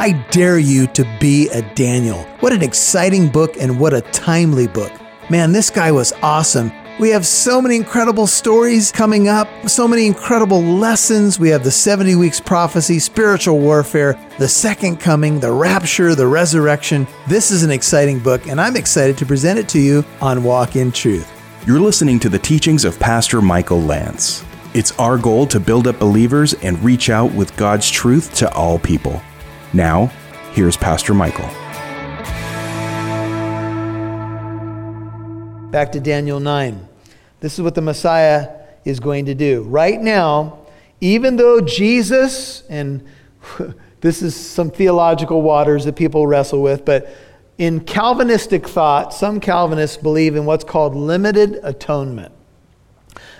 [0.00, 2.22] I dare you to be a Daniel.
[2.40, 4.90] What an exciting book and what a timely book.
[5.28, 6.72] Man, this guy was awesome.
[6.98, 11.38] We have so many incredible stories coming up, so many incredible lessons.
[11.38, 17.06] We have the 70 weeks prophecy, spiritual warfare, the second coming, the rapture, the resurrection.
[17.28, 20.76] This is an exciting book, and I'm excited to present it to you on Walk
[20.76, 21.30] in Truth.
[21.66, 24.46] You're listening to the teachings of Pastor Michael Lance.
[24.72, 28.78] It's our goal to build up believers and reach out with God's truth to all
[28.78, 29.20] people.
[29.72, 30.06] Now,
[30.52, 31.46] here's Pastor Michael.
[35.70, 36.88] Back to Daniel 9.
[37.38, 38.50] This is what the Messiah
[38.84, 39.62] is going to do.
[39.62, 40.58] Right now,
[41.00, 43.06] even though Jesus, and
[44.00, 47.08] this is some theological waters that people wrestle with, but
[47.56, 52.32] in Calvinistic thought, some Calvinists believe in what's called limited atonement.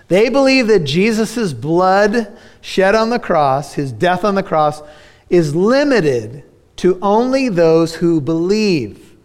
[0.07, 4.83] They believe that Jesus' blood shed on the cross, his death on the cross,
[5.31, 6.45] is limited
[6.77, 9.17] to only those who believe.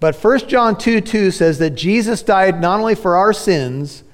[0.00, 4.04] But 1 John 2 2 says that Jesus died not only for our sins,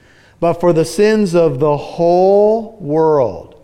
[0.41, 3.61] but for the sins of the whole world.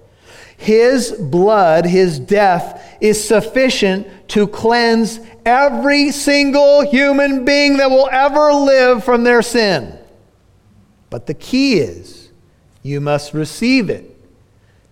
[0.57, 8.53] His blood, his death, is sufficient to cleanse every single human being that will ever
[8.53, 9.97] live from their sin.
[11.11, 12.31] But the key is
[12.83, 14.15] you must receive it.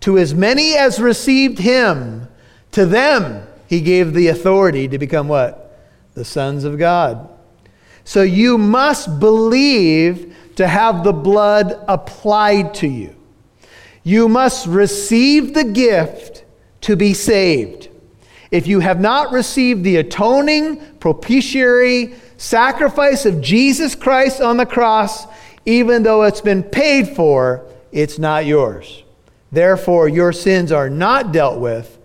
[0.01, 2.29] To as many as received him,
[2.77, 5.81] to them he gave the authority to become what?
[6.13, 7.27] The sons of God.
[8.05, 13.17] So you must believe to have the blood applied to you.
[14.03, 16.45] You must receive the gift
[16.83, 17.89] to be saved.
[18.51, 25.25] If you have not received the atoning, propitiatory sacrifice of Jesus Christ on the cross,
[25.65, 29.03] even though it's been paid for, it's not yours.
[29.51, 31.96] Therefore, your sins are not dealt with,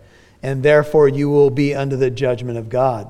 [0.43, 3.07] and therefore you will be under the judgment of God.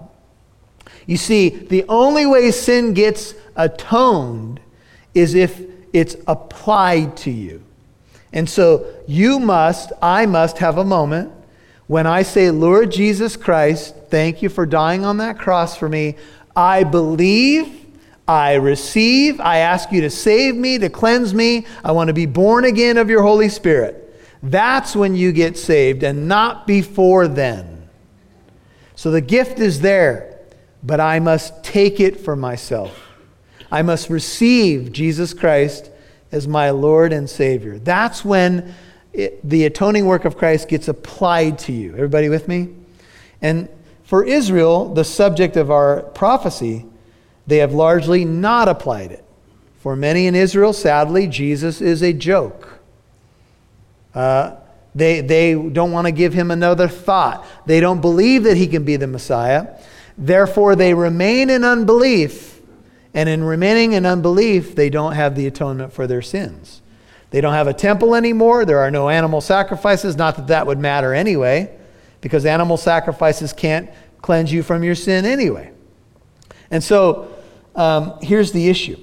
[1.06, 4.60] You see, the only way sin gets atoned
[5.14, 5.62] is if
[5.94, 7.64] it's applied to you.
[8.34, 11.34] And so you must, I must have a moment
[11.88, 16.16] when I say, Lord Jesus Christ, thank you for dying on that cross for me,
[16.56, 17.86] I believe,
[18.26, 22.26] I receive, I ask you to save me, to cleanse me, I want to be
[22.26, 24.11] born again of your Holy Spirit.
[24.44, 27.90] That's when you get saved and not before then.
[28.96, 30.40] So the gift is there,
[30.84, 33.08] but I must take it for myself.
[33.72, 35.92] I must receive Jesus Christ
[36.32, 37.80] as my Lord and Savior.
[37.80, 38.74] That's when
[39.14, 41.94] it, the atoning work of Christ gets applied to you.
[41.94, 42.70] Everybody with me?
[43.42, 43.70] And
[44.04, 46.86] for Israel, the subject of our prophecy,
[47.48, 49.26] they have largely not applied it.
[49.80, 52.81] For many in Israel, sadly, Jesus is a joke.
[54.14, 54.56] Uh,
[54.94, 57.46] they, they don't want to give him another thought.
[57.66, 59.80] They don't believe that he can be the Messiah.
[60.18, 62.62] Therefore, they remain in unbelief.
[63.14, 66.82] And in remaining in unbelief, they don't have the atonement for their sins.
[67.30, 68.66] They don't have a temple anymore.
[68.66, 70.18] There are no animal sacrifices.
[70.18, 71.78] Not that that would matter anyway,
[72.20, 73.90] because animal sacrifices can't
[74.22, 75.72] cleanse you from your sin anyway.
[76.70, 77.34] And so
[77.76, 78.98] um, here's the issue.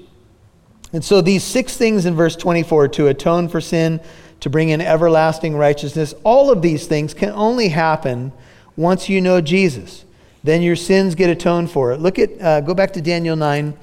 [0.92, 4.00] And so these six things in verse 24 to atone for sin,
[4.41, 8.32] to bring in everlasting righteousness, all of these things can only happen
[8.76, 10.04] once you know Jesus.
[10.44, 11.93] Then your sins get atoned for.
[11.93, 12.00] It.
[12.00, 13.75] Look at, uh, go back to Daniel 9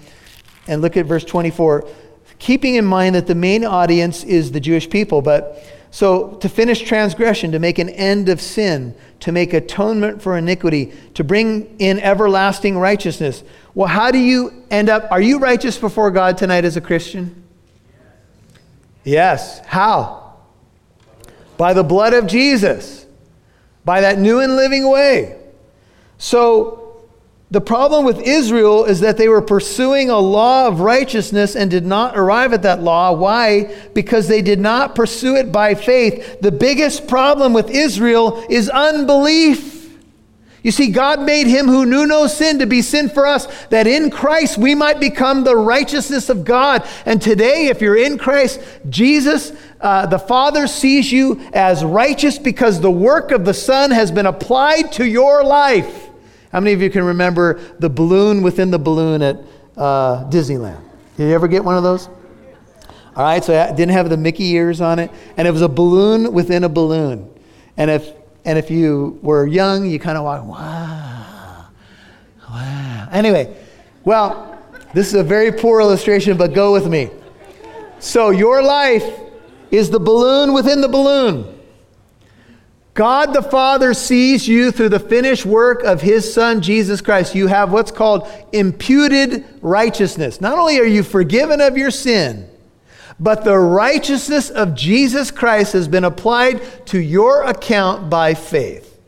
[0.68, 1.86] and look at verse 24
[2.40, 5.22] keeping in mind that the main audience is the Jewish people.
[5.22, 10.38] But so to finish transgression, to make an end of sin, to make atonement for
[10.38, 13.44] iniquity, to bring in everlasting righteousness.
[13.74, 15.12] Well, how do you end up?
[15.12, 17.44] Are you righteous before God tonight as a Christian?
[19.04, 19.60] Yes.
[19.66, 20.25] How?
[21.58, 23.06] By the blood of Jesus,
[23.84, 25.38] by that new and living way.
[26.18, 26.82] So,
[27.52, 31.86] the problem with Israel is that they were pursuing a law of righteousness and did
[31.86, 33.14] not arrive at that law.
[33.14, 33.74] Why?
[33.94, 36.42] Because they did not pursue it by faith.
[36.42, 39.75] The biggest problem with Israel is unbelief.
[40.66, 43.86] You see, God made him who knew no sin to be sin for us, that
[43.86, 46.88] in Christ we might become the righteousness of God.
[47.06, 52.81] And today, if you're in Christ, Jesus, uh, the Father sees you as righteous because
[52.81, 56.10] the work of the Son has been applied to your life.
[56.51, 59.38] How many of you can remember the balloon within the balloon at
[59.78, 60.81] uh, Disneyland?
[61.16, 62.07] Did you ever get one of those?
[63.16, 65.69] All right, so it didn't have the Mickey ears on it, and it was a
[65.69, 67.30] balloon within a balloon.
[67.78, 68.12] And if
[68.45, 71.65] and if you were young, you kind of walk, wow,
[72.50, 73.09] wow.
[73.12, 73.56] Anyway,
[74.03, 74.62] well,
[74.94, 77.09] this is a very poor illustration, but go with me.
[78.00, 79.03] So your life
[79.71, 81.51] is the balloon within the balloon.
[82.94, 87.36] God the Father sees you through the finished work of his Son, Jesus Christ.
[87.36, 90.39] You have what's called imputed righteousness.
[90.39, 92.50] Not only are you forgiven of your sin,
[93.19, 99.00] but the righteousness of Jesus Christ has been applied to your account by faith.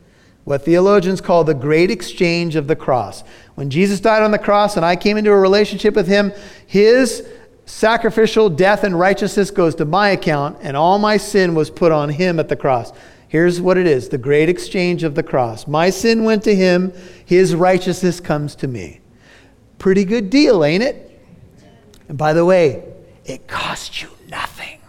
[0.44, 3.22] What theologians call the great exchange of the cross.
[3.54, 6.32] When Jesus died on the cross and I came into a relationship with him,
[6.66, 7.28] his
[7.66, 12.08] sacrificial death and righteousness goes to my account, and all my sin was put on
[12.08, 12.92] him at the cross.
[13.28, 15.66] Here's what it is the great exchange of the cross.
[15.66, 16.94] My sin went to him,
[17.26, 19.00] his righteousness comes to me.
[19.78, 21.20] Pretty good deal, ain't it?
[22.08, 22.82] And by the way,
[23.28, 24.80] it costs you nothing.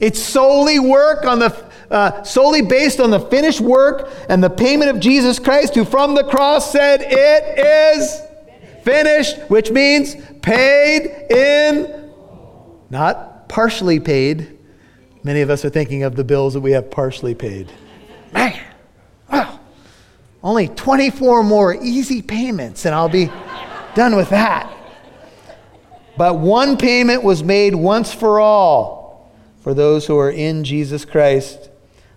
[0.00, 4.90] It's solely work on the uh, solely based on the finished work and the payment
[4.90, 8.20] of Jesus Christ, who from the cross said, "It is
[8.82, 12.10] finished," which means paid in,
[12.90, 14.58] not partially paid,
[15.24, 17.70] Many of us are thinking of the bills that we have partially paid.
[18.32, 18.58] Man,
[19.30, 19.60] wow,
[20.42, 23.30] only 24 more easy payments and I'll be
[23.94, 24.71] done with that.
[26.16, 31.70] But one payment was made once for all for those who are in Jesus Christ.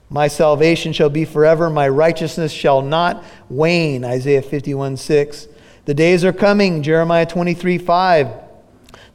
[0.09, 4.03] My salvation shall be forever, my righteousness shall not wane.
[4.03, 5.47] Isaiah 51 6.
[5.86, 8.45] The days are coming, Jeremiah 23 5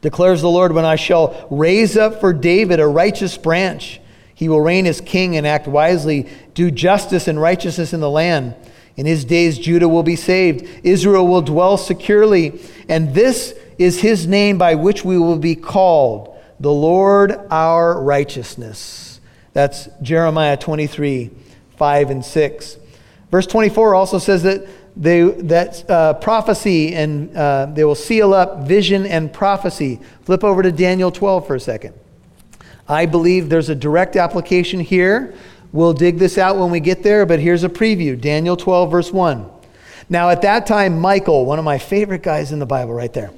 [0.01, 4.01] declares the Lord, when I shall raise up for David a righteous branch.
[4.33, 8.55] He will reign as king and act wisely, do justice and righteousness in the land.
[8.97, 14.27] In his days, Judah will be saved, Israel will dwell securely, and this is his
[14.27, 19.19] name by which we will be called the Lord our righteousness.
[19.53, 21.31] That's Jeremiah 23
[21.77, 22.77] 5 and 6.
[23.31, 28.67] Verse 24 also says that they, that uh, prophecy and uh, they will seal up
[28.67, 29.99] vision and prophecy.
[30.23, 31.95] Flip over to Daniel 12 for a second.
[32.87, 35.33] I believe there's a direct application here.
[35.71, 39.11] We'll dig this out when we get there, but here's a preview Daniel 12, verse
[39.11, 39.49] 1.
[40.09, 43.31] Now, at that time, Michael, one of my favorite guys in the Bible, right there,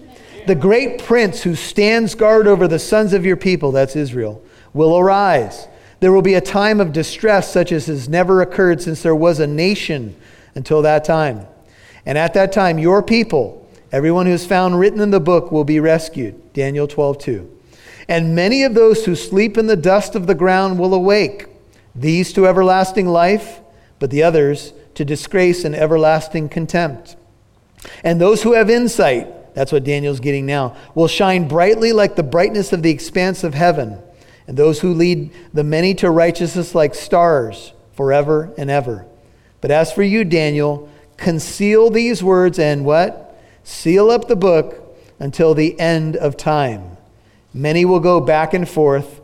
[0.48, 4.44] the great prince who stands guard over the sons of your people, that's Israel,
[4.74, 5.68] will arise.
[6.00, 9.40] There will be a time of distress such as has never occurred since there was
[9.40, 10.16] a nation
[10.56, 11.48] until that time.
[12.06, 15.63] And at that time, your people, everyone who is found written in the book, will
[15.63, 16.54] be rescued.
[16.54, 17.60] Daniel 12, 2.
[18.07, 21.48] And many of those who sleep in the dust of the ground will awake,
[21.95, 23.62] these to everlasting life,
[24.00, 27.16] but the others to disgrace and everlasting contempt.
[28.04, 32.24] And those who have insight, that's what Daniel's getting now, will shine brightly like the
[32.24, 34.00] brightness of the expanse of heaven.
[34.48, 39.06] And those who lead the many to righteousness like stars forever and ever.
[39.62, 43.42] But as for you, Daniel, conceal these words and what?
[43.64, 46.98] Seal up the book until the end of time.
[47.54, 49.22] Many will go back and forth,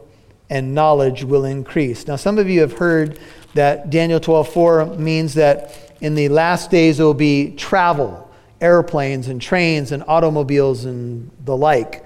[0.49, 2.07] and knowledge will increase.
[2.07, 3.19] Now, some of you have heard
[3.55, 8.28] that Daniel 12:4 means that in the last days there will be travel,
[8.61, 12.05] airplanes and trains and automobiles and the like.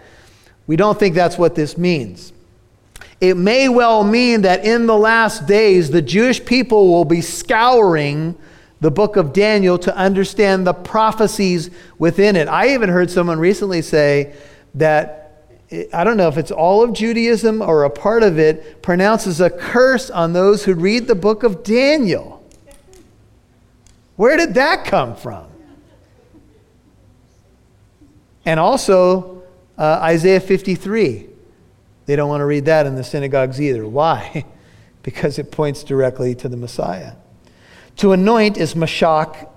[0.68, 2.34] We don't think that's what this means.
[3.20, 8.36] It may well mean that in the last days, the Jewish people will be scouring
[8.82, 12.50] the book of Daniel to understand the prophecies within it.
[12.50, 14.36] I even heard someone recently say
[14.76, 15.48] that,
[15.94, 19.50] I don't know if it's all of Judaism or a part of it, pronounces a
[19.50, 22.46] curse on those who read the book of Daniel.
[24.18, 25.48] Where did that come from?
[28.46, 29.44] And also,
[29.78, 31.28] uh, Isaiah 53.
[32.06, 33.88] They don't want to read that in the synagogues either.
[33.88, 34.46] Why?
[35.04, 37.14] because it points directly to the Messiah.
[37.98, 39.50] To anoint is mashak,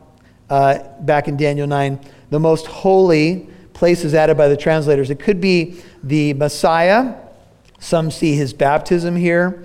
[0.51, 1.99] uh, back in Daniel 9.
[2.31, 5.11] The most holy place is added by the translators.
[5.11, 7.15] It could be the Messiah.
[7.79, 9.63] Some see his baptism here,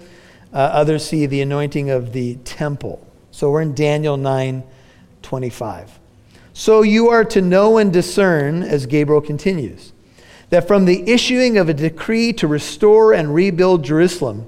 [0.53, 3.07] uh, others see the anointing of the temple.
[3.31, 4.63] So we're in Daniel 9
[5.21, 6.00] 25.
[6.53, 9.93] So you are to know and discern, as Gabriel continues,
[10.50, 14.48] that from the issuing of a decree to restore and rebuild Jerusalem,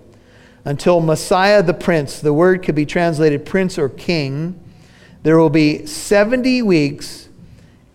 [0.66, 4.60] until Messiah the Prince, the word could be translated prince or king,
[5.24, 7.30] there will be 70 weeks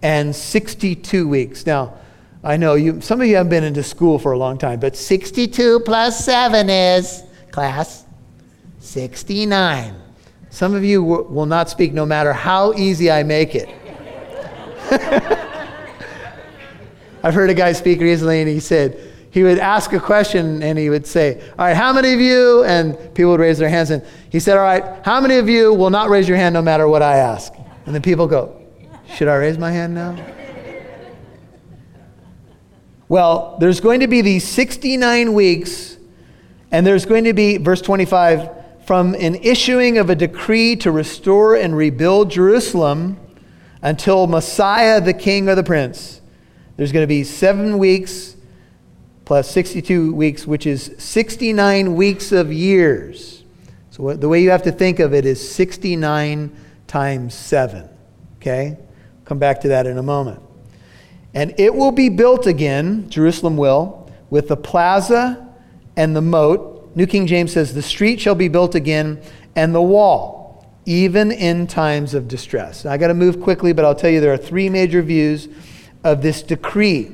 [0.03, 1.67] and 62 weeks.
[1.67, 1.95] Now,
[2.45, 4.97] I know you, some of you haven't been into school for a long time, but
[4.97, 8.05] 62 plus 7 is, class,
[8.81, 9.95] 69.
[10.51, 13.69] Some of you will not speak no matter how easy I make it.
[17.23, 20.79] I've heard a guy speak recently and he said, he would ask a question and
[20.79, 22.65] he would say, All right, how many of you?
[22.65, 23.91] And people would raise their hands.
[23.91, 26.63] And he said, All right, how many of you will not raise your hand no
[26.63, 27.53] matter what I ask?
[27.87, 28.61] And then people go,
[29.15, 30.17] Should I raise my hand now?
[33.09, 35.97] Well, there's going to be these 69 weeks,
[36.71, 38.51] and there's going to be, verse 25,
[38.85, 43.19] from an issuing of a decree to restore and rebuild Jerusalem
[43.83, 46.21] until Messiah, the king or the prince.
[46.77, 48.37] There's going to be seven weeks
[49.25, 53.45] plus 62 weeks, which is 69 weeks of years.
[53.91, 56.57] So the way you have to think of it is 69
[56.87, 57.89] times 7.
[58.37, 58.79] Okay?
[59.27, 60.41] Come back to that in a moment.
[61.35, 65.47] And it will be built again, Jerusalem will, with the plaza
[65.97, 66.91] and the moat.
[66.97, 69.21] New King James says, The street shall be built again,
[69.55, 70.38] and the wall,
[70.89, 72.87] even in times of distress.
[72.87, 75.47] Now, I got to move quickly, but I'll tell you there are three major views
[76.03, 77.13] of this decree.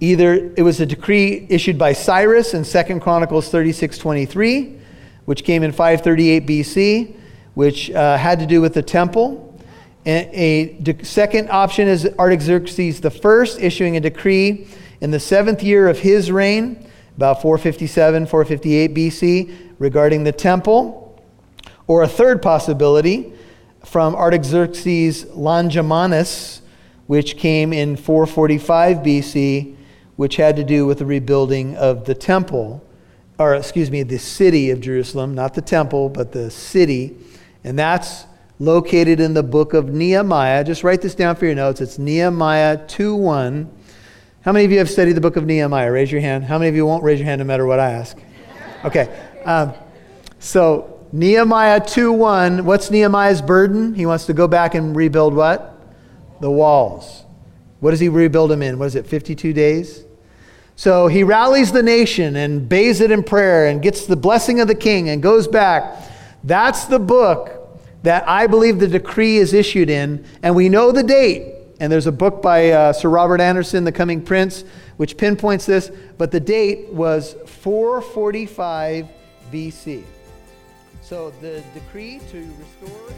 [0.00, 4.78] Either it was a decree issued by Cyrus in 2 Chronicles 36 23,
[5.26, 7.14] which came in 538 BC,
[7.52, 9.60] which uh, had to do with the temple.
[10.06, 14.68] A, a second option is Artaxerxes I issuing a decree
[15.02, 21.03] in the seventh year of his reign, about 457, 458 BC, regarding the temple.
[21.86, 23.32] Or a third possibility
[23.84, 26.62] from Artaxerxes Longimanus,
[27.06, 29.76] which came in 445 BC,
[30.16, 32.82] which had to do with the rebuilding of the temple,
[33.38, 37.16] or excuse me, the city of Jerusalem, not the temple, but the city.
[37.64, 38.26] And that's
[38.58, 40.64] located in the book of Nehemiah.
[40.64, 41.80] Just write this down for your notes.
[41.80, 43.70] It's Nehemiah 2 1.
[44.42, 45.90] How many of you have studied the book of Nehemiah?
[45.90, 46.44] Raise your hand.
[46.44, 48.18] How many of you won't raise your hand no matter what I ask?
[48.84, 49.08] Okay.
[49.44, 49.72] Um,
[50.38, 52.64] so, Nehemiah 2 1.
[52.64, 53.94] What's Nehemiah's burden?
[53.94, 55.80] He wants to go back and rebuild what?
[56.40, 57.22] The walls.
[57.78, 58.80] What does he rebuild them in?
[58.80, 60.02] What is it, 52 days?
[60.74, 64.66] So he rallies the nation and bathes it in prayer and gets the blessing of
[64.66, 66.02] the king and goes back.
[66.42, 71.04] That's the book that I believe the decree is issued in, and we know the
[71.04, 71.54] date.
[71.78, 74.64] And there's a book by uh, Sir Robert Anderson, The Coming Prince,
[74.96, 79.06] which pinpoints this, but the date was 445
[79.52, 80.02] BC.
[81.04, 83.12] So the decree to restore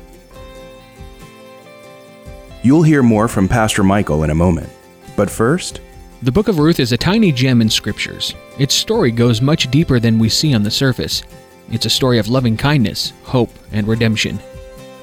[2.65, 4.69] You'll hear more from Pastor Michael in a moment.
[5.15, 5.81] But first,
[6.21, 8.35] the book of Ruth is a tiny gem in scriptures.
[8.59, 11.23] Its story goes much deeper than we see on the surface.
[11.71, 14.41] It's a story of loving kindness, hope, and redemption.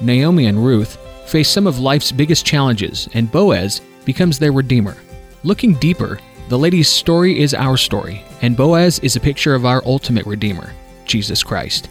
[0.02, 4.98] Naomi and Ruth face some of life's biggest challenges, and Boaz becomes their redeemer.
[5.42, 9.82] Looking deeper, the lady's story is our story, and Boaz is a picture of our
[9.86, 10.74] ultimate redeemer,
[11.06, 11.88] Jesus Christ.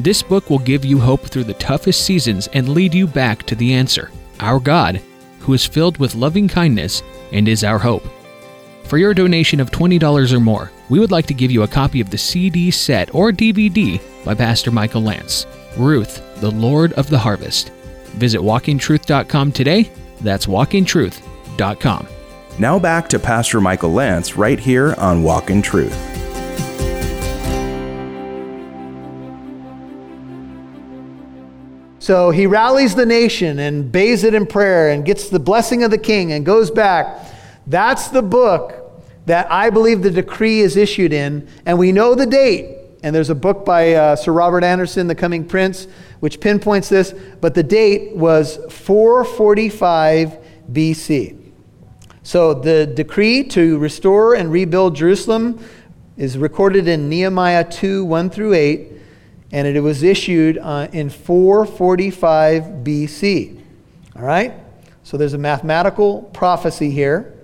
[0.00, 3.54] This book will give you hope through the toughest seasons and lead you back to
[3.54, 5.02] the answer our God,
[5.40, 7.02] who is filled with loving kindness
[7.32, 8.04] and is our hope.
[8.84, 12.00] For your donation of $20 or more, we would like to give you a copy
[12.00, 15.46] of the CD set or DVD by Pastor Michael Lance.
[15.76, 17.68] Ruth, the Lord of the Harvest.
[18.16, 19.90] Visit walkintruth.com today.
[20.22, 22.08] That's walkintruth.com.
[22.58, 26.09] Now back to Pastor Michael Lance right here on Walk in Truth.
[32.00, 35.90] So he rallies the nation and bathes it in prayer and gets the blessing of
[35.90, 37.26] the king and goes back.
[37.66, 42.24] That's the book that I believe the decree is issued in, and we know the
[42.24, 42.78] date.
[43.02, 45.88] And there's a book by uh, Sir Robert Anderson, The Coming Prince,
[46.20, 50.38] which pinpoints this, but the date was 445
[50.72, 51.52] BC.
[52.22, 55.62] So the decree to restore and rebuild Jerusalem
[56.16, 58.92] is recorded in Nehemiah 2 1 through 8,
[59.52, 63.60] and it was issued uh, in 445 BC.
[64.16, 64.54] All right?
[65.02, 67.36] So there's a mathematical prophecy here.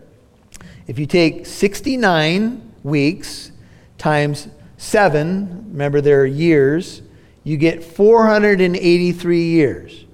[0.86, 3.50] If you take 69 weeks
[3.98, 7.02] times seven, remember there are years,
[7.42, 10.04] you get 483 years.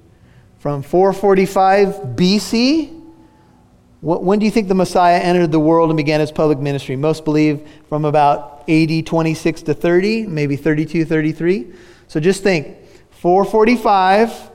[0.59, 3.02] From 445 BC,
[4.03, 6.97] when do you think the Messiah entered the world and began his public ministry?
[6.97, 11.73] Most believe from about AD 26 to 30, maybe 32, 33.
[12.09, 12.77] So just think
[13.11, 14.51] 445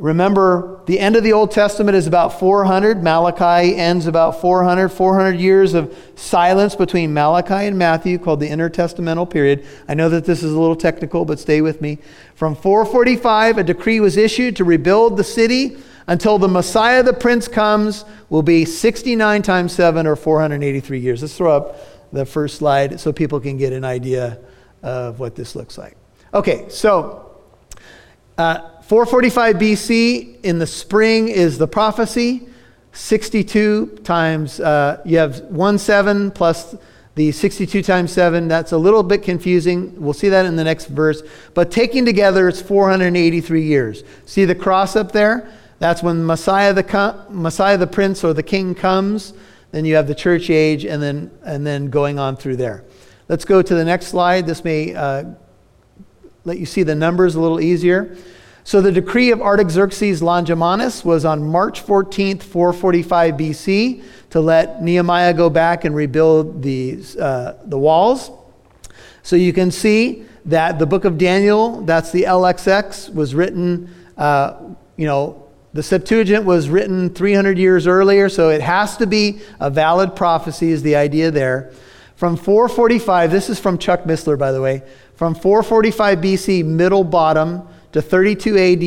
[0.00, 3.02] Remember, the end of the Old Testament is about 400.
[3.02, 4.88] Malachi ends about 400.
[4.88, 9.66] 400 years of silence between Malachi and Matthew called the intertestamental period.
[9.86, 11.98] I know that this is a little technical, but stay with me.
[12.34, 15.76] From 445, a decree was issued to rebuild the city
[16.10, 21.22] until the Messiah, the Prince, comes, will be 69 times 7 or 483 years.
[21.22, 21.76] Let's throw up
[22.12, 24.40] the first slide so people can get an idea
[24.82, 25.96] of what this looks like.
[26.34, 27.40] Okay, so.
[28.36, 32.48] Uh, 445 BC in the spring is the prophecy.
[32.90, 36.74] 62 times, uh, you have 1 7 plus
[37.14, 38.48] the 62 times 7.
[38.48, 39.94] That's a little bit confusing.
[40.00, 41.22] We'll see that in the next verse.
[41.54, 44.02] But taking together, it's 483 years.
[44.26, 45.48] See the cross up there?
[45.80, 49.32] That's when Messiah the, Messiah the Prince or the King comes.
[49.72, 52.84] Then you have the church age, and then, and then going on through there.
[53.28, 54.46] Let's go to the next slide.
[54.46, 55.24] This may uh,
[56.44, 58.14] let you see the numbers a little easier.
[58.62, 65.32] So the decree of Artaxerxes Longimanus was on March 14th, 445 BC, to let Nehemiah
[65.32, 68.30] go back and rebuild the, uh, the walls.
[69.22, 74.58] So you can see that the book of Daniel, that's the LXX, was written, uh,
[74.96, 79.70] you know, the Septuagint was written 300 years earlier, so it has to be a
[79.70, 81.70] valid prophecy, is the idea there.
[82.16, 84.82] From 445, this is from Chuck Missler, by the way,
[85.14, 88.82] from 445 BC, middle bottom, to 32 AD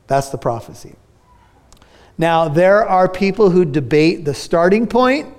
[0.07, 0.95] That's the prophecy.
[2.17, 5.33] Now, there are people who debate the starting point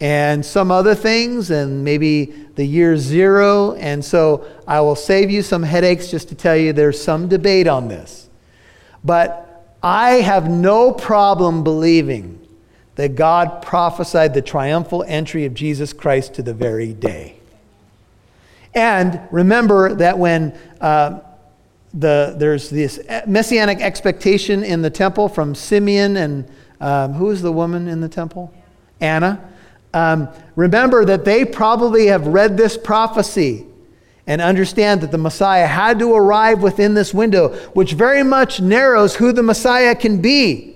[0.00, 3.74] and some other things, and maybe the year zero.
[3.74, 7.66] And so I will save you some headaches just to tell you there's some debate
[7.66, 8.28] on this.
[9.02, 9.45] But
[9.82, 12.46] I have no problem believing
[12.96, 17.38] that God prophesied the triumphal entry of Jesus Christ to the very day.
[18.74, 21.20] And remember that when uh,
[21.94, 27.52] the, there's this messianic expectation in the temple from Simeon and um, who is the
[27.52, 28.52] woman in the temple?
[29.00, 29.52] Anna.
[29.94, 33.65] Um, remember that they probably have read this prophecy
[34.26, 39.16] and understand that the Messiah had to arrive within this window, which very much narrows
[39.16, 40.72] who the Messiah can be.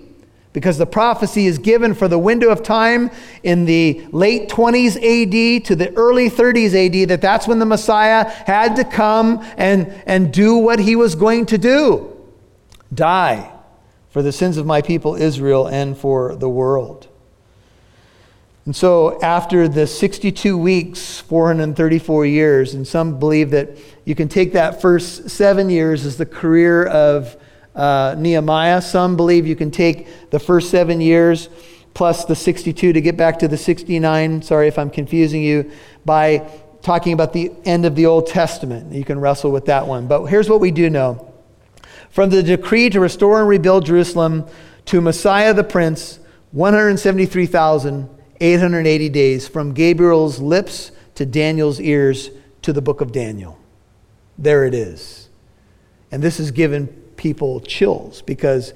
[0.52, 3.10] Because the prophecy is given for the window of time
[3.44, 8.28] in the late 20s AD to the early 30s AD, that that's when the Messiah
[8.28, 12.16] had to come and, and do what he was going to do
[12.92, 13.52] die
[14.10, 17.06] for the sins of my people Israel and for the world.
[18.70, 24.52] And so, after the 62 weeks, 434 years, and some believe that you can take
[24.52, 27.36] that first seven years as the career of
[27.74, 28.80] uh, Nehemiah.
[28.80, 31.48] Some believe you can take the first seven years
[31.94, 34.40] plus the 62 to get back to the 69.
[34.42, 35.68] Sorry if I'm confusing you
[36.04, 36.48] by
[36.80, 38.92] talking about the end of the Old Testament.
[38.92, 40.06] You can wrestle with that one.
[40.06, 41.34] But here's what we do know
[42.10, 44.46] from the decree to restore and rebuild Jerusalem
[44.84, 46.20] to Messiah the Prince,
[46.52, 48.19] 173,000.
[48.40, 52.30] 880 days from Gabriel's lips to Daniel's ears
[52.62, 53.58] to the book of Daniel.
[54.38, 55.28] There it is.
[56.10, 58.72] And this has given people chills because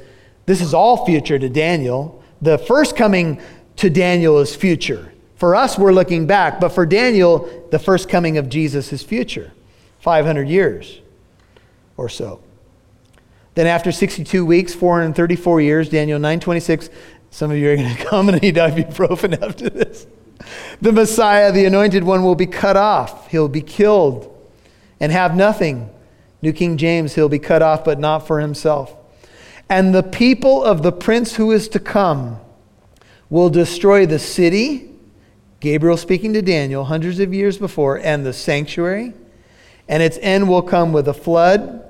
[0.46, 2.22] this is all future to Daniel.
[2.42, 3.40] The first coming
[3.76, 5.12] to Daniel is future.
[5.36, 9.52] For us, we're looking back, but for Daniel, the first coming of Jesus is future
[10.00, 11.00] 500 years
[11.96, 12.40] or so.
[13.54, 16.90] Then after 62 weeks, 434 years, Daniel 926,
[17.34, 20.06] some of you are going to come and need ibuprofen after this.
[20.80, 23.28] The Messiah, the anointed one, will be cut off.
[23.28, 24.30] He'll be killed
[25.00, 25.90] and have nothing.
[26.42, 28.94] New King James, he'll be cut off, but not for himself.
[29.68, 32.38] And the people of the prince who is to come
[33.28, 34.92] will destroy the city,
[35.58, 39.12] Gabriel speaking to Daniel hundreds of years before, and the sanctuary.
[39.88, 41.82] And its end will come with a flood.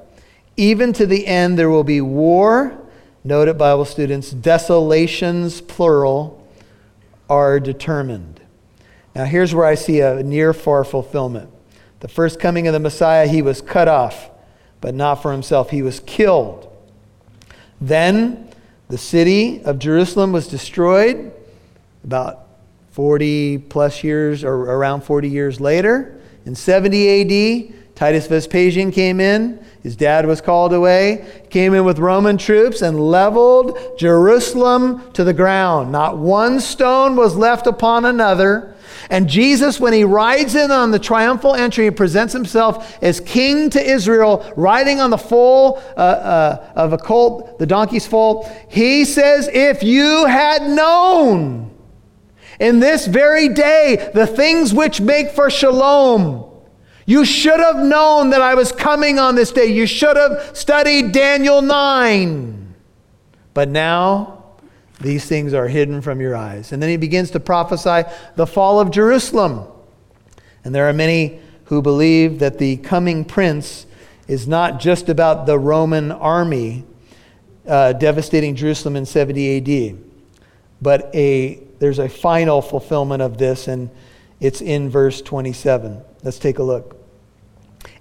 [0.57, 2.81] Even to the end, there will be war
[3.27, 6.47] Note it, Bible students, desolations, plural,
[7.31, 8.43] are determined.
[9.15, 11.49] Now, here's where I see a near far fulfillment.
[12.01, 14.31] The first coming of the Messiah, he was cut off,
[14.83, 15.71] but not for himself.
[15.71, 16.71] He was killed.
[17.81, 18.51] Then
[18.89, 21.33] the city of Jerusalem was destroyed
[22.05, 22.47] about
[22.91, 26.21] 40 plus years, or around 40 years later.
[26.45, 29.65] In 70 AD, Titus Vespasian came in.
[29.83, 31.25] His dad was called away.
[31.51, 35.93] Came in with Roman troops and leveled Jerusalem to the ground.
[35.93, 38.75] Not one stone was left upon another.
[39.11, 43.71] And Jesus, when he rides in on the triumphal entry and presents himself as king
[43.71, 49.05] to Israel, riding on the foal uh, uh, of a colt, the donkey's foal, he
[49.05, 51.71] says, If you had known
[52.59, 56.54] in this very day the things which make for shalom,
[57.07, 59.67] you should have known that I was coming on this day.
[59.67, 62.75] You should have studied Daniel 9.
[63.53, 64.45] But now,
[65.01, 66.73] these things are hidden from your eyes.
[66.73, 69.67] And then he begins to prophesy the fall of Jerusalem.
[70.65, 73.87] And there are many who believe that the coming prince
[74.27, 76.85] is not just about the Roman army
[77.67, 79.99] uh, devastating Jerusalem in 70 AD,
[80.81, 83.91] but a, there's a final fulfillment of this, and
[84.41, 86.03] it's in verse 27.
[86.23, 86.97] Let's take a look.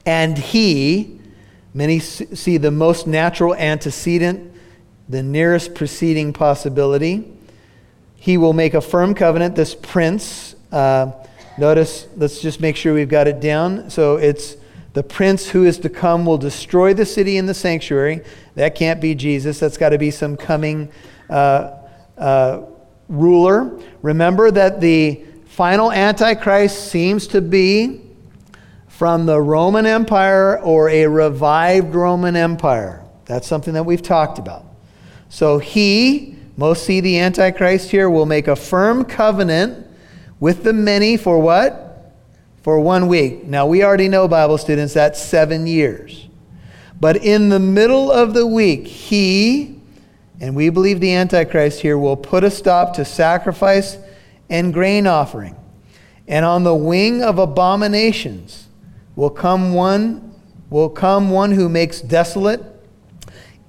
[0.06, 1.19] And he,
[1.74, 4.54] Many see the most natural antecedent,
[5.10, 7.32] the nearest preceding possibility.
[8.15, 10.56] He will make a firm covenant, this prince.
[10.72, 11.12] Uh,
[11.58, 13.89] notice, let's just make sure we've got it down.
[13.89, 14.56] So it's
[14.93, 18.22] the prince who is to come will destroy the city and the sanctuary.
[18.54, 19.60] That can't be Jesus.
[19.60, 20.91] That's got to be some coming
[21.28, 21.72] uh,
[22.19, 22.62] uh,
[23.10, 23.80] ruler.
[24.04, 28.02] Remember that the final Antichrist seems to be
[28.88, 33.06] from the Roman Empire or a revived Roman Empire.
[33.26, 34.66] That's something that we've talked about.
[35.30, 39.86] So he, most see the Antichrist here, will make a firm covenant
[40.39, 42.12] with the many for what?
[42.63, 43.44] For one week.
[43.44, 46.30] Now, we already know, Bible students, that's seven years.
[47.00, 49.80] But in the middle of the week, he,
[50.42, 54.00] and we believe the Antichrist here, will put a stop to sacrifice
[54.54, 55.56] and grain offering.
[56.28, 58.68] And on the wing of abominations
[59.16, 60.32] will come one
[60.70, 62.62] will come one who makes desolate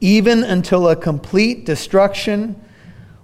[0.01, 2.55] even until a complete destruction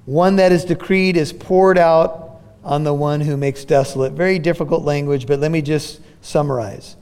[0.06, 4.84] one that is decreed is poured out on the one who makes desolate very difficult
[4.84, 6.96] language but let me just summarize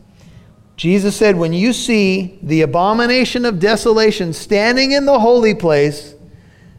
[0.77, 6.15] Jesus said when you see the abomination of desolation standing in the holy place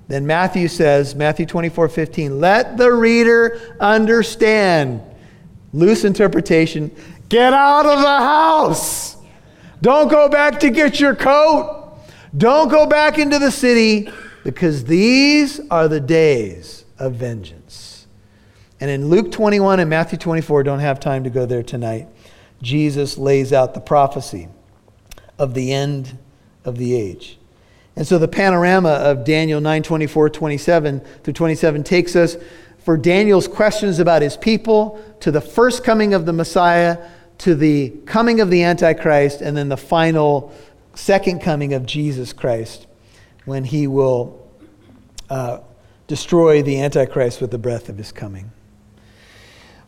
[0.10, 5.04] then Matthew says, Matthew 24, 15, let the reader understand.
[5.72, 6.90] Loose interpretation.
[7.30, 9.18] Get out of the house.
[9.84, 11.96] Don't go back to get your coat.
[12.36, 14.10] Don't go back into the city
[14.44, 18.08] because these are the days of vengeance.
[18.80, 22.08] And in Luke 21 and Matthew 24, don't have time to go there tonight,
[22.64, 24.48] Jesus lays out the prophecy
[25.38, 26.18] of the end
[26.66, 27.39] of the age.
[28.00, 32.38] And so the panorama of Daniel 9 24, 27 through 27 takes us
[32.78, 36.98] for Daniel's questions about his people to the first coming of the Messiah,
[37.40, 40.54] to the coming of the Antichrist, and then the final
[40.96, 42.88] second coming of Jesus Christ
[43.44, 44.50] when he will
[45.30, 45.60] uh,
[46.08, 48.50] destroy the Antichrist with the breath of his coming.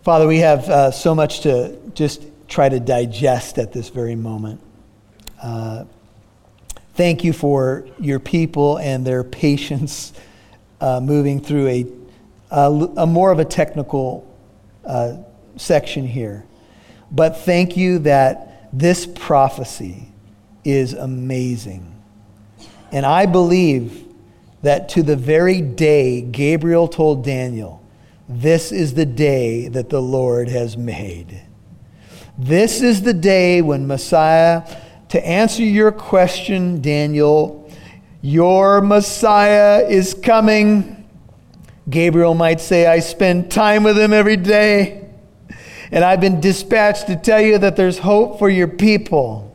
[0.03, 4.59] Father, we have uh, so much to just try to digest at this very moment.
[5.41, 5.85] Uh,
[6.93, 10.13] Thank you for your people and their patience
[10.81, 11.85] uh, moving through a,
[12.51, 14.27] a, a, more of a technical
[14.85, 15.17] uh,
[15.55, 16.45] section here.
[17.11, 20.07] But thank you that this prophecy
[20.65, 21.87] is amazing.
[22.91, 24.05] And I believe
[24.61, 27.81] that to the very day Gabriel told Daniel,
[28.27, 31.41] This is the day that the Lord has made.
[32.37, 34.63] This is the day when Messiah
[35.11, 37.69] to answer your question, Daniel,
[38.21, 41.05] your Messiah is coming.
[41.89, 45.09] Gabriel might say, I spend time with him every day.
[45.91, 49.53] And I've been dispatched to tell you that there's hope for your people.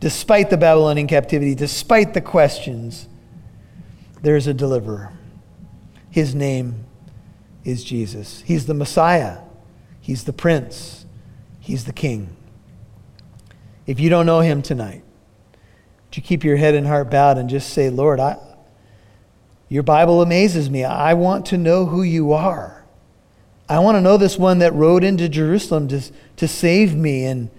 [0.00, 3.06] Despite the Babylonian captivity, despite the questions,
[4.20, 5.12] there's a deliverer.
[6.10, 6.86] His name
[7.62, 8.42] is Jesus.
[8.44, 9.38] He's the Messiah,
[10.00, 11.06] He's the Prince,
[11.60, 12.36] He's the King.
[13.92, 15.02] If you don't know him tonight,
[16.06, 18.38] would you keep your head and heart bowed and just say, Lord, I,
[19.68, 20.82] your Bible amazes me.
[20.82, 22.86] I want to know who you are.
[23.68, 26.00] I want to know this one that rode into Jerusalem to,
[26.36, 27.50] to save me and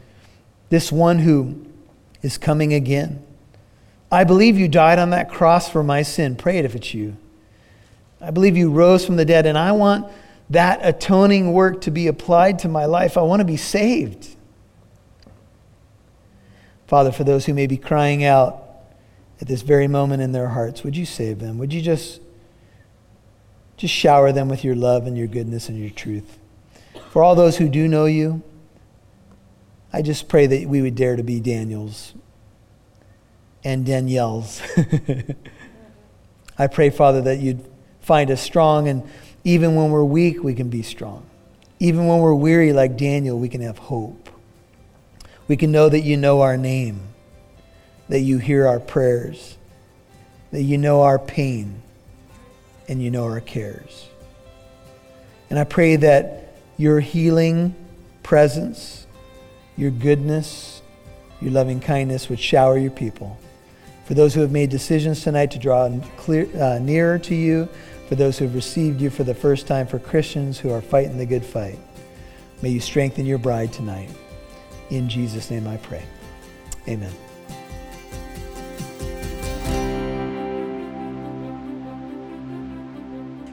[0.69, 1.67] this one who
[2.24, 3.24] is coming again.
[4.12, 6.36] I believe you died on that cross for my sin.
[6.36, 7.15] Pray it if it's you.
[8.19, 10.12] I believe you rose from the dead, and I want
[10.50, 13.19] that atoning work to be applied to my life.
[13.19, 14.36] I want to be saved.
[16.88, 18.63] Father, for those who may be crying out
[19.41, 21.58] at this very moment in their hearts, would you save them?
[21.58, 22.22] Would you just,
[23.78, 26.39] just shower them with your love and your goodness and your truth?
[27.10, 28.41] For all those who do know you,
[29.91, 32.13] I just pray that we would dare to be Daniels
[33.63, 34.62] and Danielles.
[36.58, 37.63] I pray, Father, that you'd
[38.02, 39.04] find us strong, and
[39.43, 41.26] even when we're weak, we can be strong.
[41.80, 44.30] Even when we're weary, like Daniel, we can have hope.
[45.47, 47.01] We can know that you know our name,
[48.10, 49.58] that you hear our prayers,
[50.51, 51.82] that you know our pain,
[52.88, 54.08] and you know our cares.
[55.49, 57.75] And I pray that your healing
[58.23, 59.06] presence,
[59.77, 60.82] your goodness,
[61.41, 63.38] your loving kindness would shower your people.
[64.06, 67.69] For those who have made decisions tonight to draw clear, uh, nearer to you,
[68.08, 71.17] for those who have received you for the first time, for Christians who are fighting
[71.17, 71.79] the good fight,
[72.62, 74.10] may you strengthen your bride tonight.
[74.93, 76.06] In Jesus' name I pray.
[76.88, 77.12] Amen.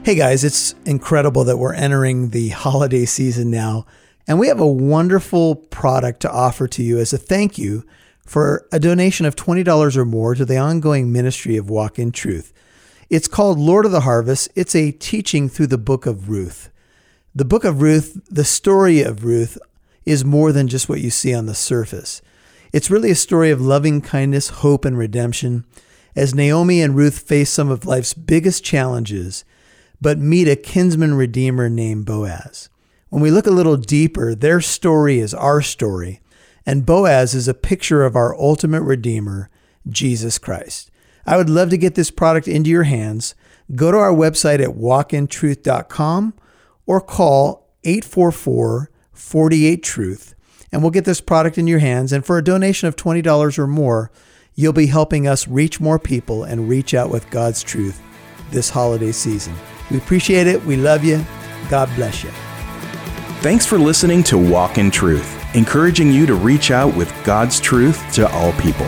[0.03, 3.87] Hey guys, it's incredible that we're entering the holiday season now,
[4.27, 7.87] and we have a wonderful product to offer to you as a thank you
[8.23, 12.53] for a donation of $20 or more to the ongoing ministry of Walk in Truth.
[13.09, 14.49] It's called Lord of the Harvest.
[14.53, 16.69] It's a teaching through the book of Ruth.
[17.33, 19.57] The book of Ruth, the story of Ruth,
[20.05, 22.21] is more than just what you see on the surface.
[22.73, 25.65] It's really a story of loving kindness, hope, and redemption
[26.15, 29.45] as Naomi and Ruth face some of life's biggest challenges,
[30.01, 32.69] but meet a kinsman redeemer named Boaz.
[33.09, 36.21] When we look a little deeper, their story is our story,
[36.65, 39.49] and Boaz is a picture of our ultimate redeemer,
[39.87, 40.91] Jesus Christ.
[41.25, 43.35] I would love to get this product into your hands.
[43.75, 46.33] Go to our website at walkintruth.com
[46.85, 50.35] or call 844 48 Truth,
[50.71, 52.11] and we'll get this product in your hands.
[52.11, 54.11] And for a donation of $20 or more,
[54.55, 58.01] you'll be helping us reach more people and reach out with God's truth
[58.49, 59.55] this holiday season.
[59.89, 60.63] We appreciate it.
[60.65, 61.23] We love you.
[61.69, 62.31] God bless you.
[63.41, 68.11] Thanks for listening to Walk in Truth, encouraging you to reach out with God's truth
[68.13, 68.87] to all people.